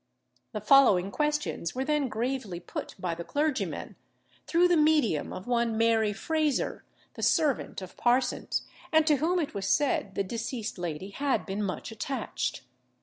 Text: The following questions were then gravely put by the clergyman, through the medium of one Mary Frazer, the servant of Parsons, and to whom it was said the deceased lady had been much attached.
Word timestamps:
The 0.53 0.61
following 0.61 1.11
questions 1.11 1.75
were 1.75 1.85
then 1.85 2.07
gravely 2.07 2.59
put 2.59 2.95
by 2.97 3.13
the 3.13 3.23
clergyman, 3.23 3.97
through 4.47 4.67
the 4.67 4.75
medium 4.75 5.31
of 5.31 5.45
one 5.45 5.77
Mary 5.77 6.11
Frazer, 6.11 6.83
the 7.13 7.21
servant 7.21 7.83
of 7.83 7.95
Parsons, 7.97 8.63
and 8.91 9.05
to 9.05 9.17
whom 9.17 9.39
it 9.39 9.53
was 9.53 9.67
said 9.67 10.15
the 10.15 10.23
deceased 10.23 10.79
lady 10.79 11.11
had 11.11 11.45
been 11.45 11.61
much 11.61 11.91
attached. 11.91 12.63